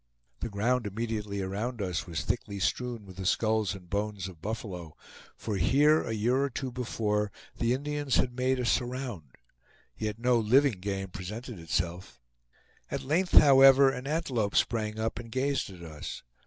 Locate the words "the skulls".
3.17-3.75